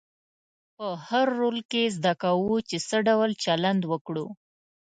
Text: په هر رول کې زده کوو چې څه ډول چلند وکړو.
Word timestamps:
په 0.77 0.87
هر 1.07 1.27
رول 1.39 1.57
کې 1.71 1.93
زده 1.97 2.13
کوو 2.23 2.53
چې 2.69 2.77
څه 2.87 2.97
ډول 3.07 3.31
چلند 3.43 3.81
وکړو. 3.91 4.27